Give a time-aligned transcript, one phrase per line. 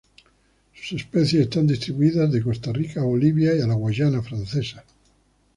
[0.73, 4.83] Sus especies están distribuidas de Costa Rica a Bolivia y a la Guayana Francesa.